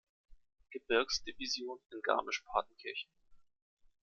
[0.71, 3.11] Gebirgsdivision" in Garmisch-Partenkirchen.